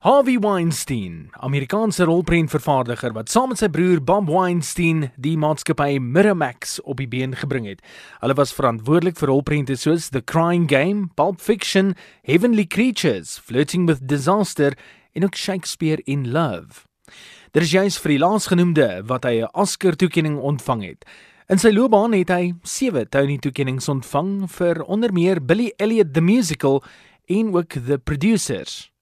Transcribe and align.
Harvey 0.00 0.38
Weinstein, 0.38 1.28
Amerikaanse 1.42 2.04
rolprentvervaardiger 2.06 3.16
wat 3.16 3.32
saam 3.32 3.48
met 3.50 3.58
sy 3.58 3.66
broer 3.66 3.98
Bob 3.98 4.28
Weinstein 4.30 5.08
die 5.18 5.32
maatskappy 5.34 5.96
Miramax 5.98 6.76
op 6.84 7.00
die 7.02 7.08
been 7.10 7.32
gebring 7.34 7.64
het. 7.66 7.80
Hulle 8.22 8.36
was 8.38 8.52
verantwoordelik 8.54 9.16
vir 9.18 9.32
rolprente 9.32 9.74
soos 9.74 10.12
The 10.14 10.20
Crying 10.22 10.68
Game, 10.70 11.08
Pulp 11.18 11.40
Fiction, 11.42 11.96
Heavenly 12.22 12.62
Creatures, 12.62 13.40
Flirting 13.42 13.88
with 13.90 14.04
Disaster 14.06 14.76
en 15.18 15.26
ook 15.26 15.34
Shakespeare 15.34 15.98
in 16.06 16.30
Love. 16.30 16.86
Dit 17.50 17.66
is 17.66 17.74
juis 17.74 17.96
vir 17.98 18.14
die 18.14 18.20
laasgenoemde 18.22 18.86
wat 19.10 19.26
hy 19.26 19.42
'n 19.42 19.50
Oscar-toekenning 19.50 20.38
ontvang 20.38 20.84
het. 20.86 21.04
In 21.50 21.58
sy 21.58 21.74
loopbaan 21.74 22.14
het 22.14 22.30
hy 22.30 22.54
7 22.62 23.10
Tony-toekennings 23.10 23.88
ontvang 23.88 24.46
vir 24.46 24.78
onder 24.86 25.12
meer 25.12 25.42
Billy 25.42 25.72
Elliot 25.76 26.14
the 26.14 26.20
Musical 26.20 26.84
en 27.26 27.52
ook 27.52 27.74
The 27.82 27.98
Producers. 27.98 28.92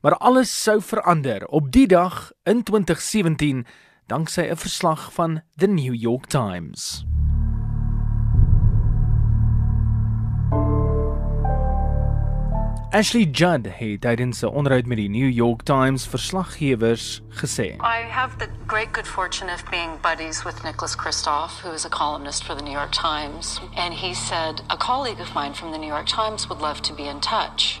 Maar 0.00 0.16
alles 0.16 0.62
sou 0.62 0.80
verander 0.82 1.46
op 1.46 1.70
die 1.72 1.86
dag 1.86 2.32
in 2.42 2.62
2017 2.62 3.66
danksy 4.06 4.40
'n 4.40 4.56
verslag 4.56 5.12
van 5.12 5.42
The 5.56 5.66
New 5.66 5.94
York 5.94 6.26
Times. 6.26 7.04
Ashley 12.92 13.22
Judd 13.30 13.66
het 13.78 14.00
tydens 14.00 14.42
'n 14.42 14.46
onderhoud 14.46 14.86
met 14.86 14.96
die 14.96 15.08
New 15.08 15.30
York 15.30 15.62
Times 15.62 16.06
verslaggewers 16.06 17.20
gesê: 17.28 17.76
I 17.78 18.10
have 18.10 18.36
the 18.36 18.48
great 18.66 18.88
good 18.92 19.08
fortune 19.08 19.52
of 19.52 19.64
being 19.70 20.00
buddies 20.00 20.42
with 20.42 20.62
Nicholas 20.62 20.96
Kristof, 20.96 21.62
who 21.62 21.72
is 21.72 21.84
a 21.84 21.88
columnist 21.88 22.44
for 22.44 22.56
the 22.56 22.62
New 22.62 22.72
York 22.72 22.90
Times, 22.90 23.60
and 23.76 23.94
he 23.94 24.14
said 24.14 24.62
a 24.68 24.76
colleague 24.76 25.20
of 25.20 25.34
mine 25.34 25.54
from 25.54 25.70
the 25.70 25.78
New 25.78 25.92
York 25.92 26.06
Times 26.06 26.48
would 26.48 26.60
love 26.60 26.80
to 26.80 26.94
be 26.94 27.02
in 27.02 27.20
touch. 27.20 27.80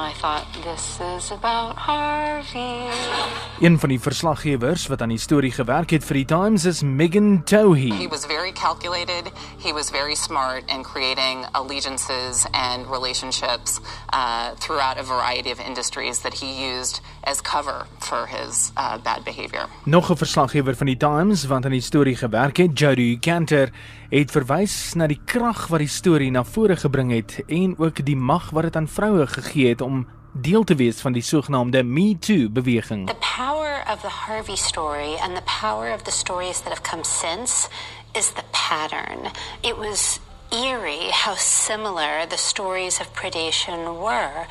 And 0.00 0.08
I 0.08 0.18
thought 0.20 0.46
this 0.64 0.98
is 1.16 1.30
about 1.30 1.76
Harvey. 1.76 2.88
Een 3.60 3.78
van 3.78 3.88
die 3.88 4.00
verslaggewers 4.00 4.86
wat 4.86 5.02
aan 5.02 5.08
die 5.08 5.18
storie 5.18 5.52
gewerk 5.52 5.90
het 5.90 6.04
vir 6.04 6.14
die 6.14 6.24
Times 6.24 6.64
is 6.64 6.80
Megan 6.82 7.42
Tohey. 7.44 7.92
He 7.92 8.08
was 8.08 8.24
very 8.24 8.52
calculated. 8.52 9.32
He 9.58 9.72
was 9.72 9.90
very 9.90 10.14
smart 10.14 10.64
in 10.72 10.82
creating 10.82 11.44
allegiances 11.52 12.46
and 12.52 12.88
relationships 12.88 13.80
uh, 14.14 14.56
throughout 14.58 14.96
a 14.96 15.04
variety 15.04 15.50
of 15.50 15.60
industries 15.60 16.20
that 16.20 16.32
he 16.40 16.48
used 16.48 17.00
as 17.24 17.42
cover 17.42 17.86
for 17.98 18.26
his 18.26 18.72
uh, 18.76 18.96
bad 19.02 19.24
behavior. 19.24 19.68
Nog 19.84 20.10
'n 20.10 20.16
verslaggewer 20.16 20.76
van 20.76 20.86
die 20.86 20.96
Times 20.96 21.44
wat 21.44 21.64
aan 21.64 21.70
die 21.76 21.80
storie 21.80 22.16
gewerk 22.16 22.56
het, 22.56 22.78
Jody 22.78 23.18
Cantor, 23.18 23.68
het 24.10 24.32
verwys 24.34 24.94
na 24.98 25.06
die 25.06 25.20
krag 25.24 25.68
wat 25.70 25.78
die 25.84 25.88
storie 25.88 26.30
na 26.34 26.42
vore 26.44 26.76
gebring 26.76 27.12
het 27.14 27.36
en 27.46 27.76
ook 27.78 28.00
die 28.06 28.16
mag 28.16 28.50
wat 28.50 28.62
dit 28.66 28.76
aan 28.76 28.88
vroue 28.88 29.26
gegee 29.26 29.68
het 29.68 29.80
om 29.80 29.89
deel 30.32 30.64
te 30.64 30.74
wees 30.74 31.00
van 31.00 31.12
die 31.12 31.22
sogenaamde 31.22 31.82
Me 31.82 32.18
Too 32.18 32.48
beweging. 32.48 33.06
The 33.06 33.14
power 33.36 33.82
of 33.92 34.00
the 34.02 34.08
Harvey 34.08 34.56
story 34.56 35.16
and 35.22 35.36
the 35.36 35.42
power 35.60 35.92
of 35.94 36.02
the 36.02 36.10
stories 36.10 36.60
that 36.62 36.72
have 36.72 36.82
come 36.82 37.04
since 37.04 37.68
is 38.12 38.30
the 38.30 38.44
pattern. 38.52 39.30
It 39.62 39.76
was 39.76 40.20
eerie 40.52 41.10
how 41.10 41.34
similar 41.36 42.26
the 42.26 42.36
stories 42.36 43.00
of 43.00 43.12
predation 43.12 44.00
were. 44.00 44.46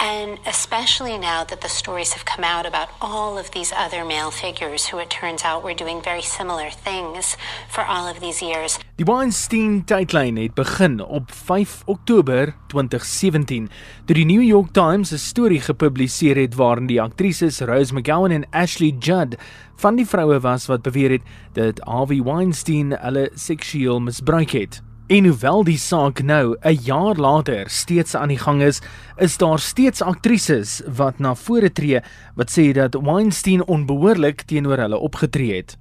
And 0.00 0.38
especially 0.46 1.18
now 1.18 1.44
that 1.44 1.60
the 1.60 1.68
stories 1.68 2.14
have 2.14 2.24
come 2.24 2.42
out 2.42 2.64
about 2.66 2.88
all 3.00 3.36
of 3.36 3.50
these 3.50 3.70
other 3.76 4.02
male 4.02 4.30
figures 4.30 4.88
who 4.88 4.98
it 4.98 5.10
turns 5.10 5.44
out 5.44 5.62
were 5.62 5.74
doing 5.74 6.00
very 6.00 6.22
similar 6.22 6.70
things 6.70 7.36
for 7.68 7.84
all 7.84 8.08
of 8.08 8.20
these 8.20 8.40
years. 8.40 8.78
Die 8.96 9.04
Weinstein 9.04 9.84
tydlyn 9.84 10.40
het 10.40 10.56
begin 10.56 11.00
op 11.04 11.28
5 11.32 11.82
Oktober 11.84 12.54
2017 12.72 13.68
toe 14.08 14.16
die 14.16 14.24
New 14.24 14.40
York 14.42 14.72
Times 14.72 15.12
'n 15.12 15.20
storie 15.20 15.60
gepubliseer 15.60 16.36
het 16.36 16.54
waarin 16.54 16.86
die 16.86 17.02
aktrises 17.02 17.60
Rose 17.60 17.92
McGowan 17.94 18.30
en 18.30 18.46
Ashley 18.50 18.96
Judd 18.98 19.36
van 19.76 19.96
die 19.96 20.06
vroue 20.06 20.40
was 20.40 20.66
wat 20.66 20.82
beweer 20.82 21.10
het 21.10 21.22
dat 21.52 21.80
Harvey 21.84 22.22
Weinstein 22.22 22.96
hulle 22.96 23.30
seksueel 23.34 24.00
misbruik 24.00 24.50
het. 24.50 24.82
En 25.10 25.24
hoewel 25.26 25.64
die 25.66 25.78
saak 25.78 26.20
nou 26.22 26.54
'n 26.62 26.78
jaar 26.86 27.16
later 27.18 27.70
steeds 27.70 28.14
aan 28.14 28.28
die 28.28 28.38
gang 28.38 28.62
is, 28.62 28.80
is 29.16 29.36
daar 29.36 29.58
steeds 29.58 30.02
aktrises 30.02 30.82
wat 30.86 31.18
na 31.18 31.34
vore 31.34 31.72
tree 31.72 32.00
wat 32.34 32.50
sê 32.50 32.72
dat 32.72 32.94
Weinstein 32.94 33.66
onbehoorlik 33.66 34.42
teenoor 34.42 34.78
hulle 34.78 34.98
opgetree 34.98 35.56
het. 35.56 35.76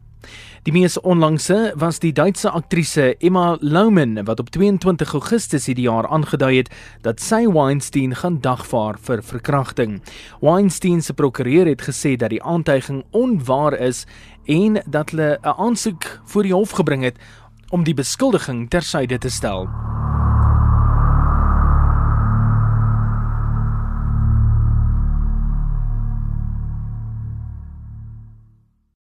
Die 0.64 0.74
mees 0.74 1.00
onlangse 1.00 1.74
was 1.76 2.00
die 2.00 2.12
Duitse 2.12 2.50
aktrise 2.50 3.16
Emma 3.18 3.58
Lohman 3.62 4.26
wat 4.26 4.40
op 4.40 4.50
22 4.50 5.14
Augustus 5.14 5.66
hierdie 5.66 5.86
jaar 5.86 6.08
aangedui 6.08 6.58
het 6.58 6.74
dat 7.02 7.22
sy 7.22 7.46
Weinstein 7.48 8.16
gaan 8.16 8.42
dagvaar 8.42 8.98
vir 8.98 9.22
verkrachting. 9.24 10.02
Weinstein 10.42 11.02
se 11.02 11.14
prokureur 11.14 11.66
het 11.66 11.82
gesê 11.82 12.16
dat 12.18 12.30
die 12.30 12.44
aantuiging 12.44 13.04
onwaar 13.12 13.78
is 13.78 14.06
en 14.46 14.82
dat 14.86 15.10
hulle 15.10 15.38
'n 15.44 15.56
aansoek 15.58 16.04
voor 16.26 16.44
die 16.44 16.54
hof 16.54 16.72
gebring 16.72 17.04
het 17.04 17.18
om 17.70 17.84
die 17.84 17.94
beskuldiging 17.94 18.68
tersyde 18.70 19.18
te 19.18 19.30
stel. 19.30 19.68